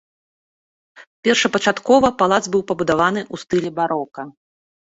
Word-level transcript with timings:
Першапачаткова 1.27 2.07
палац 2.23 2.41
быў 2.57 2.61
пабудаваны 2.73 3.21
ў 3.33 3.47
стылі 3.47 3.69
барока. 3.79 4.21